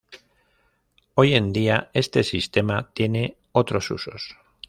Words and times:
Hoy 1.13 1.35
en 1.35 1.53
día, 1.53 1.91
este 1.93 2.23
sistema 2.23 2.89
tiene 2.91 3.37
otros 3.53 3.91
usos. 3.91 4.35